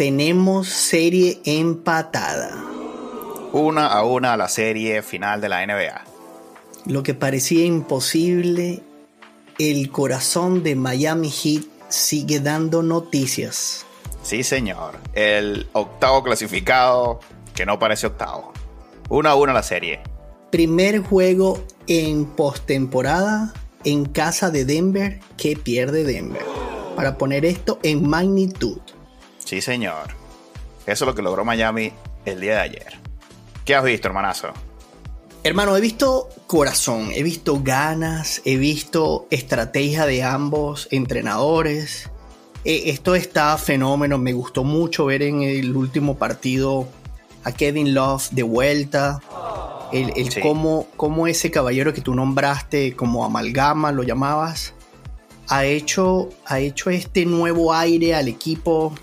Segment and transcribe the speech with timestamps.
[0.00, 2.56] tenemos serie empatada.
[3.52, 6.04] Una a una la serie final de la NBA.
[6.86, 8.82] Lo que parecía imposible,
[9.58, 13.84] el corazón de Miami Heat sigue dando noticias.
[14.22, 14.96] Sí, señor.
[15.12, 17.20] El octavo clasificado
[17.54, 18.54] que no parece octavo.
[19.10, 20.00] Una a una la serie.
[20.50, 23.52] Primer juego en postemporada
[23.84, 26.46] en casa de Denver que pierde Denver
[26.96, 28.78] para poner esto en magnitud.
[29.50, 30.10] Sí, señor.
[30.86, 31.92] Eso es lo que logró Miami
[32.24, 33.00] el día de ayer.
[33.64, 34.52] ¿Qué has visto, hermanazo?
[35.42, 42.10] Hermano, he visto corazón, he visto ganas, he visto estrategia de ambos entrenadores.
[42.64, 46.86] Eh, esto está fenómeno, me gustó mucho ver en el último partido
[47.42, 49.18] a Kevin Love de vuelta.
[49.92, 50.12] El,
[50.96, 54.74] cómo, ese caballero que tú nombraste como amalgama, lo llamabas,
[55.48, 58.94] ha hecho, ha hecho este nuevo aire al equipo.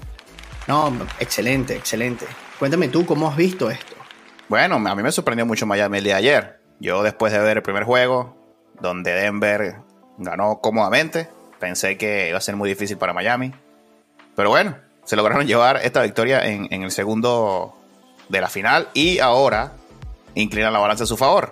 [0.67, 2.25] No, excelente, excelente.
[2.59, 3.95] Cuéntame tú, ¿cómo has visto esto?
[4.49, 6.59] Bueno, a mí me sorprendió mucho Miami el día de ayer.
[6.79, 8.35] Yo después de ver el primer juego,
[8.81, 9.77] donde Denver
[10.17, 13.53] ganó cómodamente, pensé que iba a ser muy difícil para Miami.
[14.35, 17.75] Pero bueno, se lograron llevar esta victoria en, en el segundo
[18.29, 19.73] de la final y ahora
[20.35, 21.49] inclinan la balanza a su favor.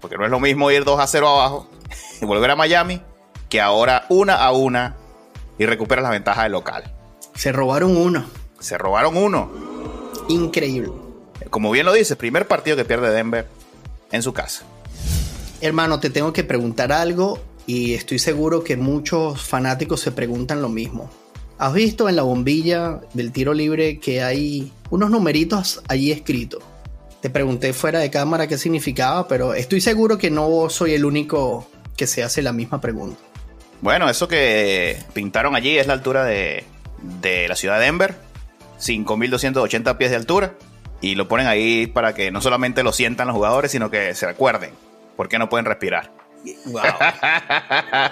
[0.00, 1.70] Porque no es lo mismo ir 2 a 0 abajo
[2.20, 3.00] y volver a Miami
[3.48, 4.96] que ahora una a una
[5.58, 6.84] y recupera la ventaja del local.
[7.34, 8.39] Se robaron uno.
[8.60, 9.50] Se robaron uno.
[10.28, 10.92] Increíble.
[11.50, 13.48] Como bien lo dices, primer partido que pierde Denver
[14.12, 14.64] en su casa.
[15.60, 20.68] Hermano, te tengo que preguntar algo y estoy seguro que muchos fanáticos se preguntan lo
[20.68, 21.10] mismo.
[21.58, 26.62] ¿Has visto en la bombilla del tiro libre que hay unos numeritos allí escritos?
[27.20, 31.68] Te pregunté fuera de cámara qué significaba, pero estoy seguro que no soy el único
[31.96, 33.20] que se hace la misma pregunta.
[33.82, 36.64] Bueno, eso que pintaron allí es la altura de,
[37.46, 38.14] la ciudad de Denver,
[38.80, 40.54] 5.280 pies de altura,
[41.00, 44.26] y lo ponen ahí para que no solamente lo sientan los jugadores, sino que se
[44.26, 44.70] recuerden
[45.16, 46.12] por qué no pueden respirar.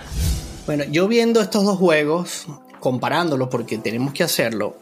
[0.67, 2.47] bueno, yo viendo estos dos juegos,
[2.81, 4.77] comparándolos porque tenemos que hacerlo,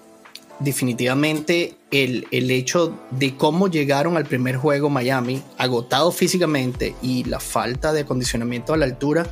[0.58, 7.40] definitivamente el, el, hecho de cómo llegaron al primer juego Miami, agotado físicamente y la
[7.40, 9.26] falta de acondicionamiento a la altura,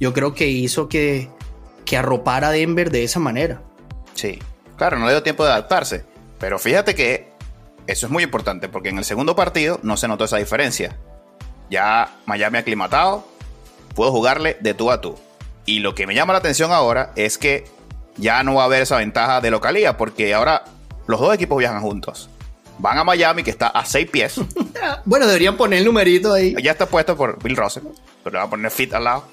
[0.00, 1.28] yo creo que hizo que,
[1.84, 3.62] que arropara a Denver de esa manera.
[4.14, 4.38] Sí,
[4.76, 6.04] claro, no le dio tiempo de adaptarse.
[6.38, 7.30] Pero fíjate que
[7.86, 10.96] eso es muy importante porque en el segundo partido no se notó esa diferencia.
[11.70, 13.26] Ya Miami aclimatado,
[13.94, 15.18] puedo jugarle de tú a tú.
[15.66, 17.64] Y lo que me llama la atención ahora es que
[18.16, 20.64] ya no va a haber esa ventaja de localía porque ahora
[21.06, 22.28] los dos equipos viajan juntos.
[22.78, 24.40] Van a Miami, que está a seis pies.
[25.04, 26.54] bueno, deberían poner el numerito ahí.
[26.62, 27.84] Ya está puesto por Bill Russell,
[28.24, 29.24] pero le van a poner fit al lado.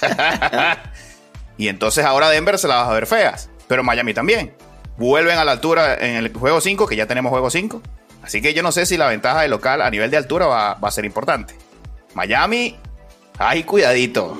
[1.56, 3.48] y entonces ahora Denver se la va a ver feas.
[3.68, 4.54] Pero Miami también.
[4.96, 7.82] Vuelven a la altura en el juego 5, que ya tenemos juego 5.
[8.22, 10.72] Así que yo no sé si la ventaja de local a nivel de altura va,
[10.72, 11.54] a ser importante.
[12.14, 12.76] Miami,
[13.38, 14.36] ay, cuidadito.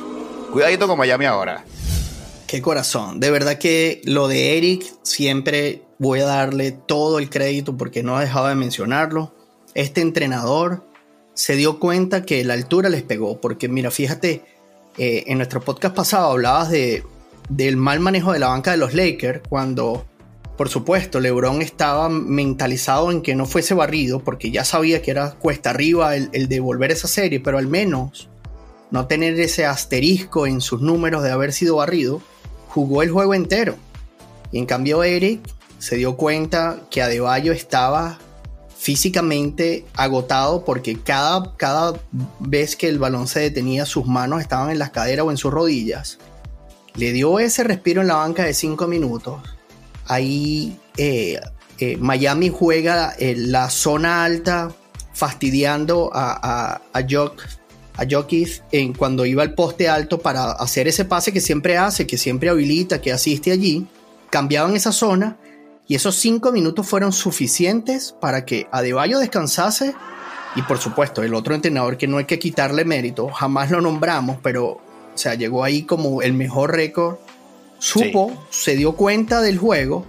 [0.53, 1.65] Cuidadito con Miami ahora.
[2.47, 3.21] Qué corazón.
[3.21, 8.17] De verdad que lo de Eric siempre voy a darle todo el crédito porque no
[8.17, 9.35] ha dejado de mencionarlo.
[9.75, 10.85] Este entrenador
[11.35, 13.41] se dio cuenta que la altura les pegó.
[13.41, 14.43] Porque mira, fíjate,
[14.97, 17.05] eh, en nuestro podcast pasado hablabas de,
[17.49, 20.07] del mal manejo de la banca de los Lakers cuando,
[20.57, 25.33] por supuesto, LeBron estaba mentalizado en que no fuese barrido porque ya sabía que era
[25.33, 28.29] cuesta arriba el, el devolver esa serie, pero al menos
[28.91, 32.21] no tener ese asterisco en sus números de haber sido barrido,
[32.69, 33.77] jugó el juego entero.
[34.53, 35.41] Y en cambio Eric
[35.79, 38.19] se dio cuenta que Adebayo estaba
[38.77, 41.95] físicamente agotado porque cada, cada
[42.39, 45.53] vez que el balón se detenía sus manos estaban en las caderas o en sus
[45.53, 46.19] rodillas.
[46.97, 49.41] Le dio ese respiro en la banca de 5 minutos.
[50.07, 51.41] Ahí eh,
[51.79, 54.73] eh, Miami juega en la zona alta
[55.13, 57.07] fastidiando a, a, a,
[58.73, 62.51] en cuando iba al poste alto para hacer ese pase que siempre hace, que siempre
[62.51, 63.87] habilita, que asiste allí.
[64.31, 65.39] Cambiaban esa zona
[65.89, 69.95] y esos cinco minutos fueron suficientes para que Adebayo descansase.
[70.55, 74.39] Y por supuesto, el otro entrenador que no hay que quitarle mérito, jamás lo nombramos,
[74.43, 74.81] pero
[75.17, 77.17] o sea, llegó ahí como el mejor récord.
[77.79, 80.07] Supo, se dio cuenta del juego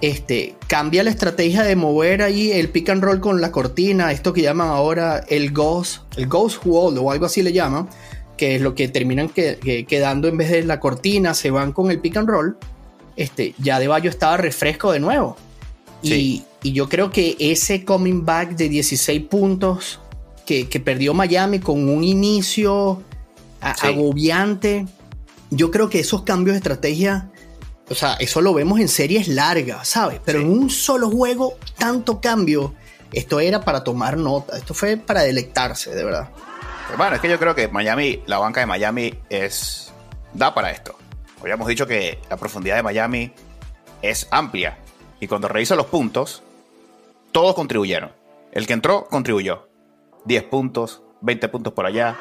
[0.00, 4.32] este, cambia la estrategia de mover ahí el pick and roll con la cortina, esto
[4.32, 7.88] que llaman ahora el ghost, el ghost wall o algo así le llaman,
[8.38, 12.00] que es lo que terminan quedando en vez de la cortina, se van con el
[12.00, 12.56] pick and roll.
[13.16, 15.36] Este, ya de Bayo estaba refresco de nuevo.
[16.02, 19.98] Y, yo creo que ese coming back de 16 puntos
[20.46, 23.02] que, perdió Miami con un inicio
[23.60, 24.86] agobiante,
[25.50, 27.30] yo creo que esos cambios de estrategia
[27.90, 30.20] o sea, eso lo vemos en series largas, ¿sabes?
[30.24, 32.72] Pero en un solo juego, tanto cambio.
[33.12, 34.56] Esto era para tomar nota.
[34.56, 36.30] Esto fue para delectarse, de verdad.
[36.96, 39.92] Bueno, es que yo creo que Miami, la banca de Miami es.
[40.32, 40.96] da para esto.
[41.40, 43.32] Habíamos dicho que la profundidad de Miami
[44.02, 44.78] es amplia.
[45.18, 46.44] Y cuando reviso los puntos,
[47.32, 48.12] todos contribuyeron.
[48.52, 49.68] El que entró contribuyó.
[50.26, 52.16] 10 puntos, 20 puntos por allá.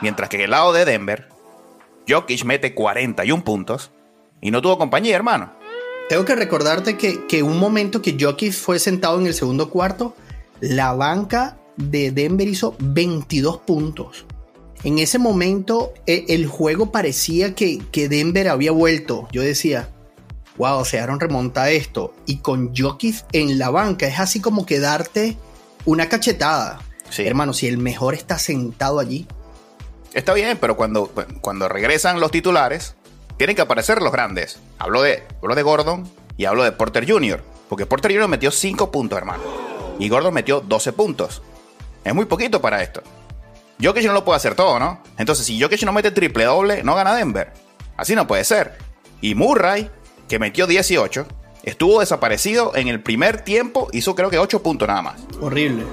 [0.00, 1.28] Mientras que en el lado de Denver,
[2.08, 3.90] Jokic mete 41 puntos
[4.40, 5.52] y no tuvo compañía, hermano.
[6.08, 10.14] Tengo que recordarte que, que un momento que Jokic fue sentado en el segundo cuarto,
[10.60, 14.24] la banca de Denver hizo 22 puntos.
[14.84, 19.28] En ese momento e, el, juego parecía que, que, Denver había vuelto.
[19.32, 19.88] Yo decía,
[20.56, 22.14] wow, se dieron remonta a esto.
[22.26, 25.36] Y con Jokic en la banca es así como que darte
[25.84, 26.80] una cachetada.
[27.10, 27.24] Sí.
[27.24, 29.26] Hermano, si el mejor está sentado allí.
[30.14, 32.94] Está bien, pero cuando, cuando regresan los titulares,
[33.36, 34.58] tienen que aparecer los grandes.
[34.78, 37.42] Hablo de, hablo de Gordon y hablo de Porter Jr.
[37.68, 38.28] Porque Porter Jr.
[38.28, 39.42] metió 5 puntos, hermano.
[39.98, 41.42] Y Gordon metió 12 puntos.
[42.04, 43.02] Es muy poquito para esto.
[43.82, 45.02] Jokic no lo puede hacer todo, ¿no?
[45.18, 47.52] Entonces, si Jokic no mete triple doble, no gana Denver.
[47.96, 48.76] Así no puede ser.
[49.20, 49.90] Y Murray,
[50.28, 51.26] que metió 18,
[51.62, 55.20] estuvo desaparecido en el primer tiempo, hizo creo que 8 puntos nada más.
[55.40, 55.84] Horrible.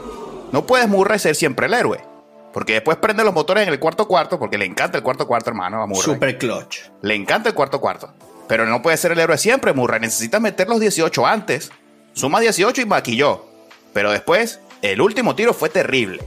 [0.51, 2.14] No puedes Murray ser siempre el héroe.
[2.55, 5.49] Porque después prende los motores en el cuarto cuarto, porque le encanta el cuarto cuarto,
[5.49, 6.03] hermano, a Murray.
[6.03, 6.83] Super clutch.
[7.01, 8.13] Le encanta el cuarto cuarto.
[8.47, 9.99] Pero no puede ser el héroe siempre, Murray.
[9.99, 11.69] Necesitas meter los 18 antes.
[12.13, 13.43] Suma 18 y maquilló.
[13.91, 16.23] Pero después, el último tiro fue terrible.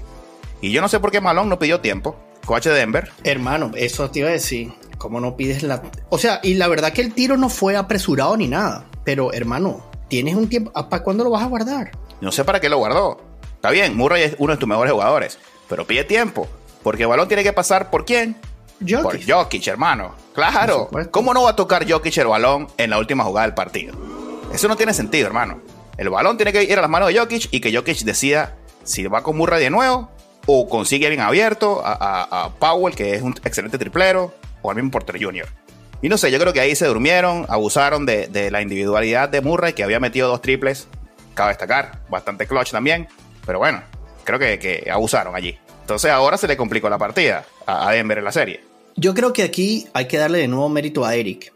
[0.60, 2.14] Y yo no sé por qué Malone no pidió tiempo.
[2.44, 3.10] Coach de Denver.
[3.24, 4.70] Hermano, eso te iba a decir.
[4.98, 5.80] ¿Cómo no pides la.?
[6.10, 8.84] O sea, y la verdad que el tiro no fue apresurado ni nada.
[9.02, 10.72] Pero, hermano, tienes un tiempo.
[10.90, 11.92] ¿Para cuándo lo vas a guardar?
[12.20, 13.18] No sé para qué lo guardó.
[13.54, 15.38] Está bien, Murray es uno de tus mejores jugadores
[15.68, 16.48] pero pide tiempo.
[16.82, 18.36] Porque el balón tiene que pasar por quién?
[18.80, 19.02] Jokic.
[19.02, 20.14] Por Jokic, hermano.
[20.34, 20.88] Claro.
[21.10, 23.94] ¿Cómo no va a tocar Jokic el balón en la última jugada del partido?
[24.52, 25.60] Eso no tiene sentido, hermano.
[25.96, 28.54] El balón tiene que ir a las manos de Jokic y que Jokic decida
[28.84, 30.10] si va con Murray de nuevo
[30.46, 34.32] o consigue bien abierto a, Powell, que es un excelente triplero,
[34.62, 35.46] o al mismo Porter Jr.
[36.00, 39.42] Y no sé, yo creo que ahí se durmieron, abusaron de, de la individualidad de
[39.42, 40.88] Murray, que había metido dos triples,
[41.34, 43.08] cabe destacar, bastante clutch también,
[43.44, 43.82] pero bueno,
[44.28, 45.56] creo que, abusaron allí.
[45.80, 48.60] Entonces ahora se le complicó la partida a, Denver en la serie.
[48.96, 51.52] Yo creo que aquí hay que darle de nuevo mérito a Eric.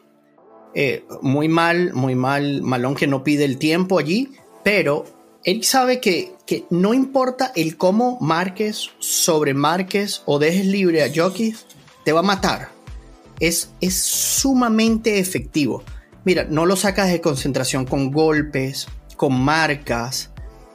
[0.74, 4.32] Eh, muy mal, muy mal, Malón que no pide el tiempo allí,
[4.64, 5.04] pero
[5.44, 11.12] Eric sabe que, que no importa el cómo marques, sobre marques o dejes libre a
[11.14, 11.56] Jokic,
[12.04, 12.70] te va a matar.
[13.38, 15.82] Es, es sumamente efectivo.
[16.24, 18.86] Mira, no lo sacas de concentración con golpes,
[19.16, 20.31] con marcas,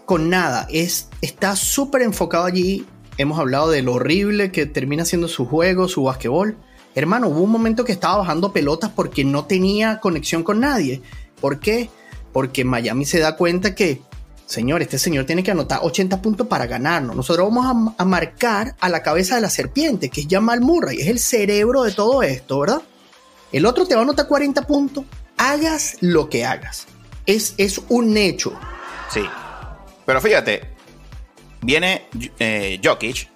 [0.07, 0.67] con nada.
[0.71, 2.87] Es, está súper enfocado allí.
[3.17, 6.57] Hemos hablado de lo horrible que termina siendo su juego, su basquetbol.
[6.95, 11.01] Hermano, hubo un momento que estaba bajando pelotas porque no tenía conexión con nadie.
[11.41, 11.89] ¿Por qué?
[12.31, 14.01] Porque Miami se da cuenta que,
[14.45, 17.13] señor, este señor tiene que anotar 80 puntos para ganarnos.
[17.13, 21.01] Nosotros vamos a, marcar a la cabeza de la serpiente, que es Jamal Murray.
[21.01, 22.81] Es el cerebro de todo esto, ¿verdad?
[23.51, 25.03] El otro te va a anotar 40 puntos.
[25.35, 26.87] Hagas lo que hagas.
[27.25, 28.53] Es, es un hecho.
[29.13, 29.21] Sí,
[30.07, 30.61] pero fíjate,
[31.59, 32.07] viene
[32.39, 33.27] eh, Jokic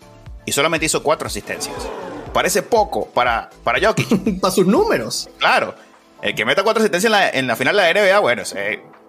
[0.45, 1.75] y solamente hizo cuatro asistencias.
[2.33, 4.39] Parece poco para, para Jokic.
[4.39, 5.29] para sus números.
[5.37, 5.75] Claro.
[6.21, 8.43] El que meta cuatro asistencias en la, final de la NBA, bueno,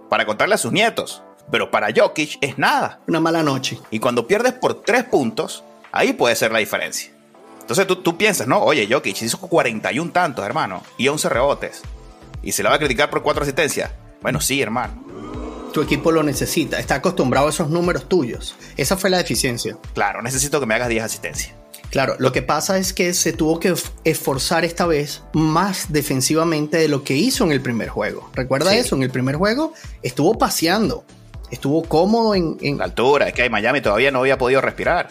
[0.09, 1.23] para contarle a sus nietos.
[1.52, 2.99] Pero para Jokic es nada.
[3.07, 3.78] Una mala noche.
[3.92, 7.12] Y cuando pierdes por tres puntos, ahí puede ser la diferencia.
[7.61, 8.59] Entonces tú, tú piensas, ¿no?
[8.59, 11.83] Oye, Jokic hizo 41 tantos, hermano, y 11 rebotes.
[12.42, 13.92] Y se le va a criticar por cuatro asistencias.
[14.21, 15.01] Bueno, sí, hermano
[15.73, 18.55] tu equipo lo necesita, está acostumbrado a esos números tuyos.
[18.76, 19.76] Esa fue la deficiencia.
[19.95, 21.55] Claro, necesito que me hagas 10 asistencias.
[21.91, 23.75] Claro, lo que pasa es que se tuvo que
[24.05, 28.31] esforzar esta vez más defensivamente de lo que hizo en el primer juego.
[28.35, 28.97] ¿Recuerda eso?
[28.97, 31.05] En el primer juego estuvo paseando,
[31.50, 32.79] estuvo cómodo en, en...
[32.79, 35.11] La altura, es que Miami todavía no había podido respirar.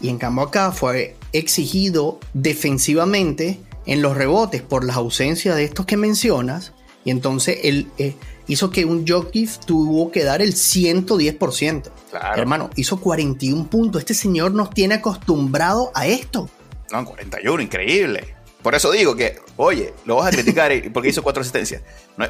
[0.00, 5.84] Y en cambio acá fue exigido defensivamente en los rebotes por las ausencias de estos
[5.84, 6.72] que mencionas.
[7.04, 8.14] Y entonces el, eh,
[8.50, 11.90] hizo que un jockey tuvo que dar el 110%.
[12.36, 14.00] Hermano, hizo 41 puntos.
[14.00, 16.50] Este señor nos tiene acostumbrado a esto.
[16.90, 18.34] No, 41, increíble.
[18.60, 21.82] Por eso digo que, oye, lo vas a criticar porque hizo cuatro asistencias.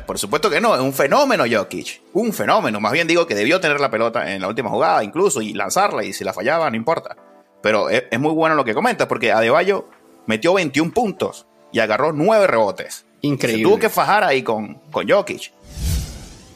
[0.06, 2.02] por supuesto que no, es un fenómeno Jokic.
[2.12, 2.80] Un fenómeno.
[2.80, 6.04] Más bien digo que debió tener la pelota en la última jugada, incluso, y lanzarla,
[6.04, 7.16] y si la fallaba, no importa.
[7.62, 9.88] Pero es, muy bueno lo que comentas, porque Adebayo
[10.26, 13.06] metió 21 puntos y agarró 9 rebotes.
[13.22, 13.62] Increíble.
[13.62, 15.52] Se tuvo que fajar ahí con, con Jokic.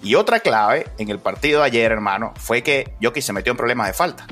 [0.04, 3.56] Y otra clave en el partido de ayer, hermano, fue que Jokic se metió en
[3.56, 4.26] problemas de falta.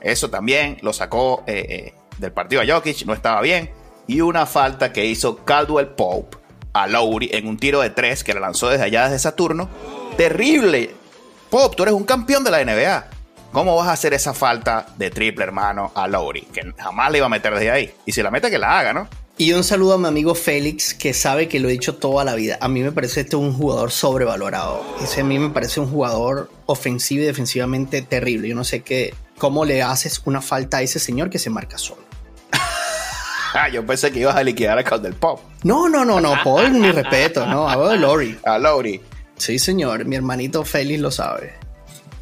[0.00, 3.70] Eso también lo sacó eh, eh, del partido a Jokic, no estaba bien
[4.10, 6.36] y una falta que hizo Caldwell Pope
[6.72, 9.68] a Lowry en un tiro de tres que le lanzó desde allá desde Saturno.
[10.16, 10.90] Terrible.
[11.48, 13.06] Pope, tú eres un campeón de la NBA.
[13.52, 16.42] ¿Cómo vas a hacer esa falta de triple, hermano, a Lowry?
[16.52, 17.94] Que jamás le iba a meter desde ahí.
[18.04, 19.08] Y si la mete, que la haga, ¿no?
[19.40, 22.34] Y un saludo a mi amigo Félix, que sabe que lo he dicho toda la
[22.34, 22.58] vida.
[22.60, 24.84] A mí me parece este un jugador sobrevalorado.
[25.02, 28.50] Ese a mí me parece un jugador ofensivo y defensivamente terrible.
[28.50, 31.78] Yo no sé qué, cómo le haces una falta a ese señor que se marca
[31.78, 32.02] solo.
[33.54, 35.40] Ah, yo pensé que ibas a liquidar a del Pop.
[35.62, 38.38] No, no, no, no, Paul, mi respeto, no, hablo de Lori.
[38.44, 39.00] A Lori.
[39.38, 41.54] Sí, señor, mi hermanito Félix lo sabe.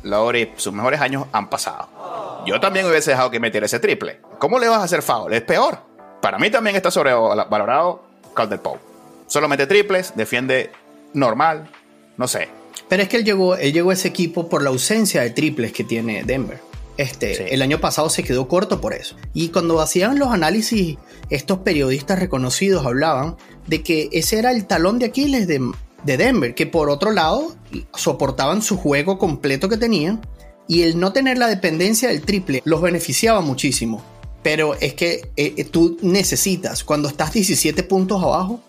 [0.05, 2.45] Lori, sus mejores años han pasado.
[2.47, 4.21] Yo también hubiese dejado que metiera ese triple.
[4.39, 5.35] ¿Cómo le vas a hacer foul?
[5.35, 5.88] Es peor.
[6.21, 8.09] Para mí también está sobrevalorado
[8.49, 8.79] del Pop.
[9.27, 10.71] Solo mete triples, defiende
[11.13, 11.69] normal,
[12.17, 12.49] no sé.
[12.89, 15.73] Pero es que él llegó, él llegó a ese equipo por la ausencia de triples
[15.73, 16.61] que tiene Denver.
[16.97, 19.15] Este, El año pasado se quedó corto por eso.
[19.33, 20.99] Y cuando hacían los análisis,
[21.31, 25.61] estos periodistas reconocidos hablaban de que ese era el talón de Aquiles de,
[26.05, 27.55] Denver, que por otro lado
[27.95, 30.21] soportaban su juego completo que tenían
[30.67, 34.03] y el no tener la dependencia del triple los beneficiaba muchísimo.
[34.43, 38.61] Pero es que eh, eh, tú necesitas, cuando estás 17 puntos abajo,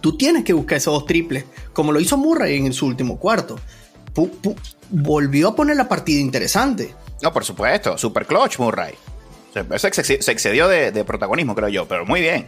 [0.00, 3.58] tú tienes que buscar esos dos triples, como lo hizo Murray en su último cuarto.
[4.90, 6.94] volvió a poner la partida interesante.
[7.22, 7.96] No, por supuesto.
[7.96, 8.94] Super clutch, Murray.
[9.76, 12.46] Se, excedió de, protagonismo, creo yo, pero muy bien.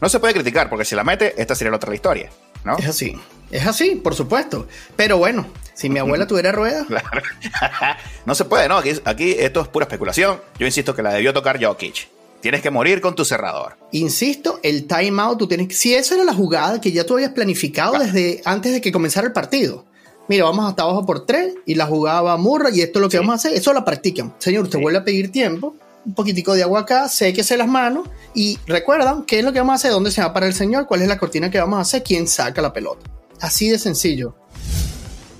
[0.00, 2.30] No se puede criticar, porque si la mete, esta sería la otra historia,
[2.64, 2.76] ¿no?
[2.78, 3.14] Es así.
[3.50, 4.66] Es así, por supuesto.
[4.96, 6.86] Pero bueno, si mi abuela tuviera ruedas.
[6.86, 7.22] Claro.
[8.26, 8.78] no se puede, ¿no?
[8.78, 10.40] Aquí, aquí esto es pura especulación.
[10.58, 12.08] Yo insisto que la debió tocar Jokic.
[12.40, 13.76] Tienes que morir con tu cerrador.
[13.92, 15.74] Insisto, el timeout, tú tienes que.
[15.74, 19.26] Si esa era la jugada que ya tú habías planificado desde antes de que comenzara
[19.26, 19.84] el partido
[20.30, 23.18] mira, vamos hasta abajo por tres y la jugaba Murra y esto es lo que
[23.18, 24.32] vamos a hacer, eso la practican.
[24.38, 25.74] Señor, usted vuelve a pedir tiempo,
[26.06, 29.72] un poquitico de agua acá, séquese las manos y recuerdan qué es lo que vamos
[29.72, 31.82] a hacer, dónde se va para el señor, cuál es la cortina que vamos a
[31.82, 33.10] hacer, quién saca la pelota.
[33.40, 34.34] Así de sencillo.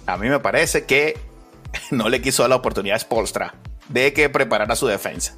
[0.07, 1.19] A mí me parece que
[1.91, 3.55] no le quiso dar la oportunidad a Spolstra
[3.89, 5.35] de que preparara su defensa.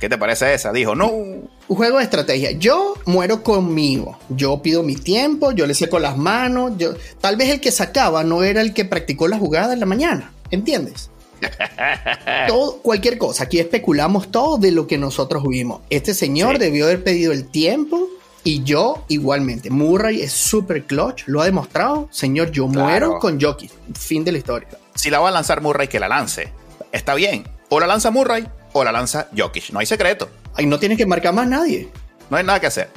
[0.00, 0.72] ¿Qué te parece esa?
[0.72, 1.08] Dijo, no.
[1.08, 2.52] Un juego de estrategia.
[2.52, 4.18] Yo muero conmigo.
[4.30, 6.72] Yo pido mi tiempo, yo le seco las manos.
[6.78, 6.94] Yo...
[7.20, 10.32] Tal vez el que sacaba no era el que practicó la jugada en la mañana.
[10.50, 11.10] ¿Entiendes?
[12.48, 13.44] todo, cualquier cosa.
[13.44, 15.82] Aquí especulamos todo de lo que nosotros vimos.
[15.90, 18.08] Este señor debió haber pedido el tiempo
[18.44, 19.70] y yo igualmente.
[19.70, 22.08] Murray es super clutch, lo ha demostrado.
[22.10, 23.70] Señor, yo muero con Jockey.
[23.98, 24.68] Fin de la historia.
[24.94, 26.52] Si la va a lanzar Murray, que la lance.
[26.92, 27.44] Está bien.
[27.68, 29.70] O la lanza Murray o la lanza Jokic.
[29.70, 30.28] No hay secreto.
[30.54, 31.88] Ahí no tiene que marcar más nadie.
[32.28, 32.90] No hay nada que hacer.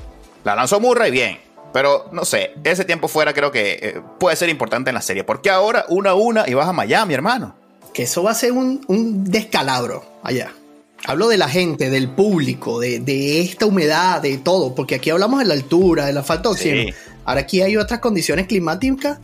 [0.44, 1.40] La lanzó Murray bien.
[1.74, 5.24] Pero no sé, ese tiempo fuera creo que eh, puede ser importante en la serie.
[5.24, 7.56] Porque ahora una a una y vas a Miami, hermano.
[7.94, 10.52] Que eso va a ser un, descalabro allá.
[11.06, 14.74] Hablo de la gente, del público, de, esta humedad, de todo.
[14.74, 16.96] Porque aquí hablamos de la altura, de la falta de oxígeno.
[17.26, 19.20] Ahora aquí hay otras condiciones climáticas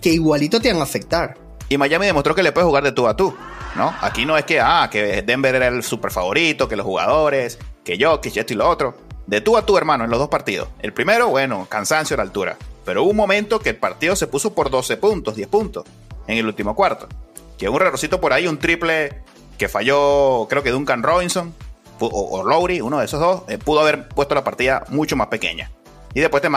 [0.00, 1.38] que igualito te van a afectar.
[1.68, 3.34] Y Miami demostró que le puedes jugar de tú a tú.
[3.76, 3.94] ¿no?
[4.00, 7.96] Aquí no es que, ah, que Denver era el super favorito, que los jugadores, que
[7.96, 8.96] yo, que esto y lo otro.
[9.26, 10.68] De tú a tú, hermano, en los dos partidos.
[10.80, 12.58] El primero, bueno, cansancio a la altura.
[12.84, 15.84] Pero hubo un momento que el partido se puso por 12 puntos, 10 puntos,
[16.26, 17.08] en el último cuarto.
[17.56, 19.22] Que un errorcito por ahí, un triple
[19.58, 21.54] que falló, creo que Duncan Robinson
[21.98, 25.70] o, Lowry, uno de esos dos, eh, pudo haber puesto la partida mucho más pequeña.
[26.14, 26.50] Y después te,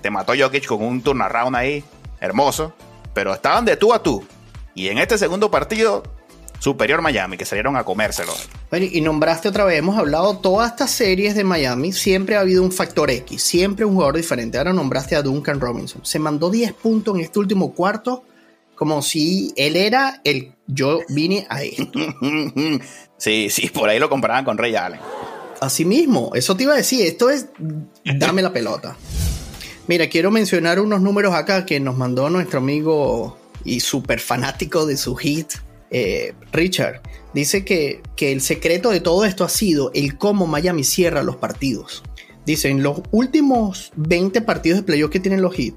[0.00, 1.84] te mató Jokic con un turnaround ahí,
[2.20, 2.72] hermoso.
[3.12, 4.26] Pero estaban de tú a tú.
[4.74, 6.02] Y en este segundo partido
[6.58, 8.32] Superior Miami, que salieron a comérselo.
[8.70, 12.62] Bueno, y nombraste otra vez, hemos hablado todas estas series de Miami, siempre ha habido
[12.62, 14.58] un factor X, siempre un jugador diferente.
[14.58, 16.04] Ahora nombraste a Duncan Robinson.
[16.04, 18.24] Se mandó 10 puntos en este último cuarto,
[18.76, 21.98] como si él era el yo vine a esto.
[23.16, 25.00] sí, sí, por ahí lo comparaban con Ray Allen.
[25.60, 27.46] Así mismo, eso te iba a decir, esto es
[28.04, 28.96] dame la pelota.
[29.88, 34.96] Mira, quiero mencionar unos números acá que nos mandó nuestro amigo y súper fanático de
[34.96, 35.52] su hit,
[35.90, 37.00] eh, Richard,
[37.32, 42.02] dice que, el secreto de todo esto ha sido el cómo Miami cierra los partidos.
[42.44, 45.74] Dice, en los últimos 20 partidos de playoff que tienen los Heat,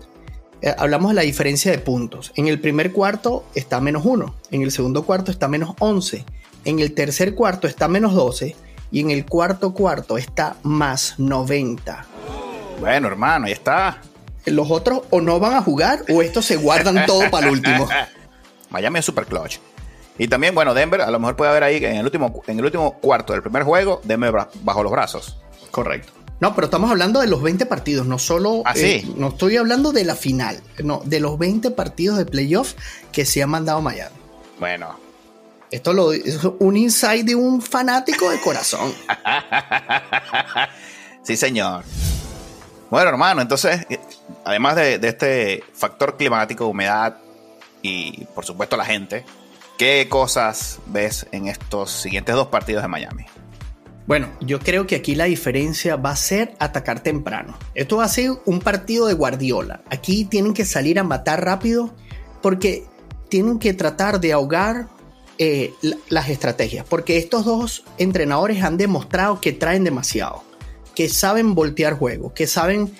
[0.61, 2.31] eh, hablamos de la diferencia de puntos.
[2.35, 6.25] En el primer cuarto está menos 1, en el segundo cuarto está menos 11,
[6.65, 8.55] en el tercer cuarto está menos 12
[8.91, 12.05] y en el cuarto cuarto está más 90.
[12.79, 14.01] Bueno, hermano, ahí está.
[14.45, 17.87] Los otros o no van a jugar o estos se guardan todo para el último.
[18.69, 19.59] Miami es super clutch.
[20.17, 22.65] Y también, bueno, Denver a lo mejor puede haber ahí en el último, en el
[22.65, 25.37] último cuarto del primer juego, Denver bajo los brazos.
[25.71, 26.11] Correcto.
[26.39, 28.61] No, pero estamos hablando de los 20 partidos, no solo.
[28.65, 29.13] ¿Ah, sí?
[29.17, 32.73] no estoy hablando de la final, no, de los 20 partidos de playoff
[33.11, 34.15] que se han mandado a Miami.
[34.59, 34.97] Bueno.
[35.71, 38.91] Esto lo, es un insight de un fanático de corazón.
[41.23, 41.83] sí, señor.
[42.89, 43.99] Bueno, hermano, entonces, eh,
[44.45, 47.17] además de, de este factor climático, humedad
[47.83, 49.25] y, por supuesto, la gente,
[49.77, 53.25] ¿qué cosas ves en estos siguientes dos partidos de Miami?
[54.09, 57.55] Bueno, yo creo que aquí la diferencia va a ser atacar temprano.
[57.75, 59.83] Esto va a ser un partido de Guardiola.
[59.91, 61.93] Aquí tienen que salir a matar rápido
[62.41, 62.85] porque
[63.29, 64.87] tienen que tratar de ahogar
[65.37, 65.75] eh,
[66.09, 66.87] las estrategias.
[66.89, 70.41] Porque estos dos entrenadores han demostrado que traen demasiado,
[70.95, 72.91] que saben voltear juego, que saben...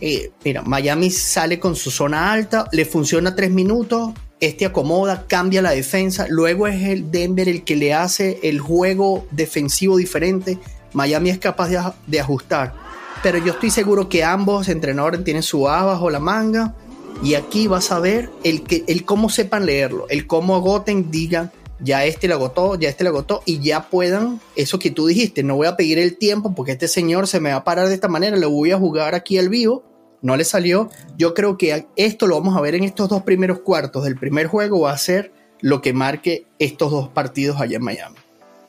[0.00, 4.14] Eh, mira, Miami sale con su zona alta, le funciona tres minutos,
[4.46, 9.26] este acomoda, cambia la defensa, luego es el Denver el que le hace el juego
[9.30, 10.58] defensivo diferente,
[10.92, 11.70] Miami es capaz
[12.06, 12.74] de, ajustar,
[13.22, 16.74] pero yo estoy seguro que ambos entrenadores tienen su A bajo la manga
[17.22, 21.50] y aquí vas a ver el, que, el cómo sepan leerlo, el cómo agoten, digan,
[21.80, 25.42] ya este lo agotó, ya este lo agotó y ya puedan, eso que tú dijiste,
[25.42, 27.94] no voy a pedir el tiempo porque este señor se me va a parar de
[27.94, 29.93] esta manera, le voy a jugar aquí al vivo
[30.24, 30.90] no le salió.
[31.16, 34.48] Yo creo que esto lo vamos a ver en estos dos primeros cuartos del primer
[34.48, 38.16] juego, va a ser lo que marque estos dos partidos allá en Miami.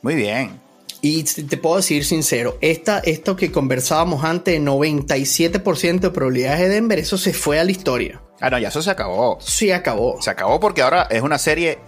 [0.02, 0.60] Muy bien.
[1.00, 6.98] Y te puedo decir sincero, esta, esto que conversábamos antes, 97% de probabilidades de Denver,
[6.98, 8.20] eso se fue a la historia.
[8.40, 9.38] Ah, no, ya eso se acabó.
[9.40, 10.20] Sí, acabó.
[10.20, 11.78] Se acabó porque ahora es una serie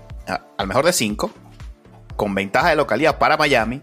[0.56, 1.30] al mejor de cinco,
[2.16, 3.82] con ventaja de localidad para Miami,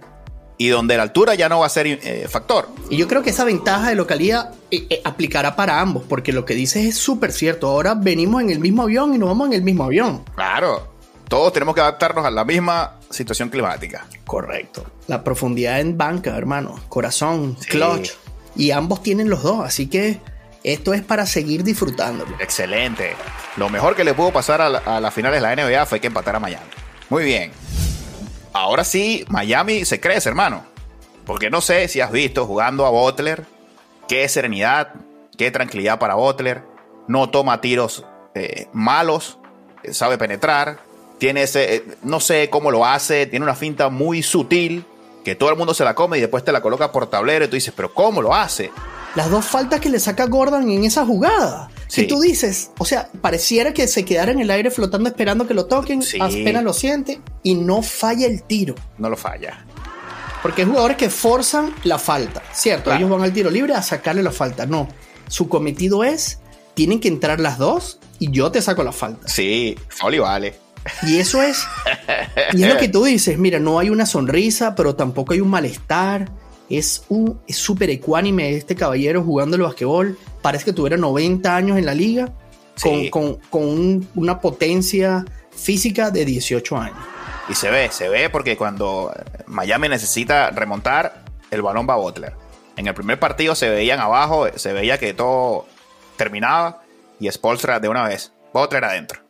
[0.58, 2.70] y donde la altura ya no va a ser eh, factor.
[2.90, 6.46] Y yo creo que esa ventaja de localidad eh, eh, aplicará para ambos, porque lo
[6.46, 7.68] que dices es súper cierto.
[7.68, 10.24] Ahora venimos en el mismo avión y nos vamos en el mismo avión.
[10.36, 10.88] Claro,
[11.28, 14.06] todos tenemos que adaptarnos a la misma situación climática.
[14.26, 14.86] Correcto.
[15.08, 18.12] La profundidad en banca, hermano, corazón, clutch.
[18.56, 20.22] Y ambos tienen los dos, así que
[20.64, 22.38] esto es para seguir disfrutándolo.
[22.40, 23.14] Excelente.
[23.58, 26.08] Lo mejor que le pudo pasar a, a las finales de la NBA fue que
[26.08, 26.66] empatara a Miami.
[27.10, 27.52] Muy bien
[28.56, 30.64] ahora sí, Miami se crece, hermano.
[31.26, 33.46] Porque no sé si has visto jugando a Butler,
[34.08, 34.94] qué serenidad,
[35.38, 36.64] qué tranquilidad para Butler.
[37.08, 39.38] No toma tiros eh, malos,
[39.84, 40.80] eh, sabe penetrar.
[41.18, 44.86] Tiene ese, eh, no sé cómo lo hace, tiene una finta muy sutil
[45.24, 47.48] que todo el mundo se la come y después te la coloca por tablero y
[47.48, 48.72] tú dices, pero ¿cómo lo hace?
[49.16, 51.70] Las dos faltas que le saca Gordon en esa jugada.
[51.88, 55.54] Si tú dices, o sea, pareciera que se quedara en el aire flotando esperando que
[55.54, 58.76] lo toquen, apenas lo siente y no falla el tiro.
[58.98, 59.66] No lo falla.
[60.42, 62.94] Porque hay jugadores que forzan la falta, ¿cierto?
[62.94, 64.66] Ellos van al tiro libre a sacarle la falta.
[64.66, 64.90] No,
[65.28, 66.40] su cometido es,
[66.74, 69.28] tienen que entrar las dos y yo te saco la falta.
[69.28, 70.56] Sí, Folly vale.
[71.04, 71.66] Y eso es,
[72.54, 75.50] y es lo que tú dices, mira, no hay una sonrisa, pero tampoco hay un
[75.50, 76.30] malestar
[76.70, 80.18] es un súper ecuánime este caballero jugando el basquetbol.
[80.42, 82.32] Parece que tuviera 90 años en la liga
[83.50, 86.98] con, una potencia física de 18 años.
[87.48, 89.14] Y se ve, se ve porque cuando
[89.46, 92.34] Miami necesita remontar, el balón va a Butler.
[92.76, 95.68] En el primer partido se veían abajo, se veía que todo
[96.18, 96.82] terminaba
[97.20, 99.22] y Spolstra de una vez, Butler adentro.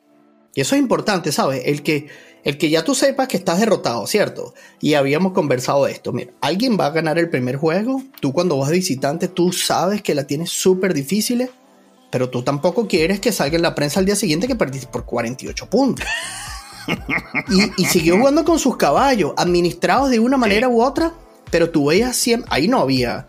[0.55, 1.63] Y eso es importante, ¿sabes?
[1.65, 2.07] El que
[2.45, 4.53] el que ya tú sepas que estás derrotado, ¿cierto?
[4.79, 6.13] Y habíamos conversado de esto.
[6.13, 8.03] Mira, alguien va a ganar el primer juego.
[8.21, 11.49] Tú cuando vas visitante, tú sabes que la tienes súper difícil,
[12.11, 15.05] pero tú tampoco quieres que salga en la prensa al día siguiente que perdiste por
[15.05, 16.05] 48 puntos.
[17.77, 21.13] y, siguió jugando con sus caballos, administrados de una manera u otra,
[21.49, 23.27] pero tú veías siempre, ahí no había.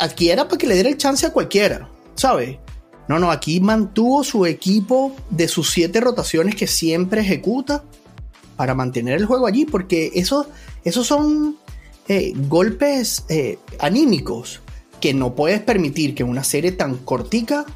[0.00, 2.58] Aquí era para que le diera el chance a cualquiera, ¿sabes?
[3.06, 7.84] No, no, aquí mantuvo su equipo de sus siete rotaciones que siempre ejecuta
[8.56, 10.46] para mantener el juego allí, porque esos
[11.06, 11.56] son
[12.08, 14.60] eh, golpes eh, anímicos
[15.00, 17.66] que no puedes permitir que en una serie tan cortica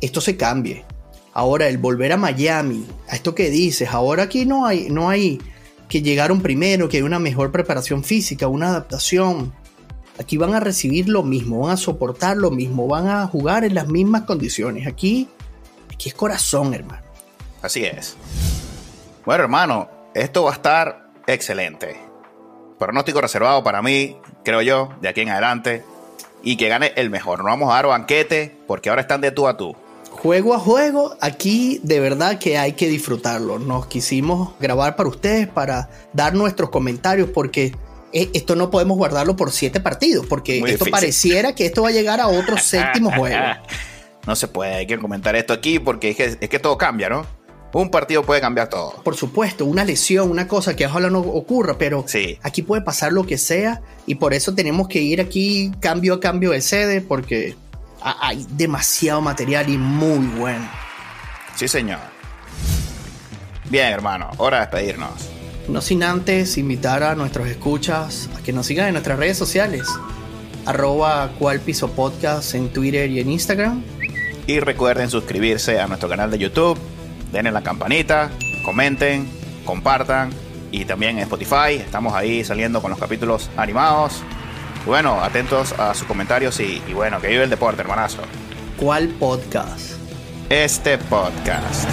[0.00, 0.84] esto se cambie.
[1.32, 5.40] Ahora, el volver a Miami, a esto que dices, ahora aquí no hay, no hay
[5.88, 9.52] que llegaron primero, que hay una mejor preparación física, una adaptación.
[10.18, 13.74] Aquí van a recibir lo mismo, van a soportar lo mismo, van a jugar en
[13.74, 14.86] las mismas condiciones.
[14.86, 15.28] Aquí,
[15.92, 17.02] aquí es corazón, hermano.
[17.62, 18.16] Así es.
[19.24, 19.88] Bueno, hermano,
[20.20, 21.96] esto va a estar excelente.
[22.78, 25.84] Pronóstico reservado para mí, creo yo, de aquí en adelante.
[26.42, 27.40] Y que gane el mejor.
[27.40, 29.76] No vamos a dar banquete porque ahora están de tú a tú.
[30.10, 33.58] Juego a juego, aquí de verdad que hay que disfrutarlo.
[33.58, 37.72] Nos quisimos grabar para ustedes, para dar nuestros comentarios, porque
[38.12, 41.92] eh, esto no podemos guardarlo por siete partidos, porque esto pareciera que esto va a
[41.92, 43.44] llegar a otro séptimo juego.
[44.26, 47.26] No se puede, hay que comentar esto aquí porque es que, todo cambia, ¿no?
[47.72, 48.94] Un partido puede cambiar todo.
[49.02, 52.04] Por supuesto, una lesión, una cosa que ojalá no ocurra, pero
[52.42, 56.20] aquí puede pasar lo que sea y por eso tenemos que ir aquí cambio a
[56.20, 57.56] cambio de sede porque
[58.00, 60.68] hay demasiado material y muy bueno.
[61.56, 61.98] Sí, señor.
[63.68, 65.28] Bien, hermano, hora de despedirnos.
[65.68, 69.86] No sin antes invitar a nuestros escuchas a que nos sigan en nuestras redes sociales.
[70.64, 73.82] Arroba cual piso podcast en Twitter y en Instagram.
[74.46, 76.78] Y recuerden suscribirse a nuestro canal de YouTube.
[77.32, 78.30] Denle la campanita,
[78.64, 79.28] comenten,
[79.64, 80.30] compartan.
[80.70, 81.76] Y también en Spotify.
[81.78, 84.22] Estamos ahí saliendo con los capítulos animados.
[84.84, 88.22] bueno, atentos a sus comentarios y, y bueno, que vive el deporte, hermanazo.
[88.78, 89.92] ¿Cuál podcast?
[90.50, 91.88] Este podcast.